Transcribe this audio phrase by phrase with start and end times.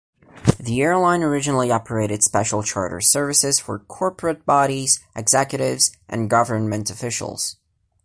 [0.59, 7.57] The airline originally operated special charter services for corporate bodies, executives and government officials.